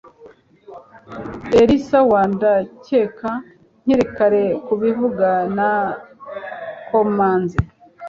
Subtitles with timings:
[1.59, 1.69] er...
[1.87, 3.31] sawa, ndakeka.
[3.83, 7.57] nkiri kare kubivuga, nakomanze